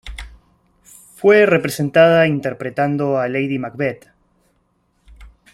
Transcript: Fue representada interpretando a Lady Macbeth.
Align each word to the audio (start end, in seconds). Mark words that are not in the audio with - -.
Fue 1.13 1.45
representada 1.45 2.25
interpretando 2.25 3.19
a 3.19 3.27
Lady 3.29 3.59
Macbeth. 3.59 4.07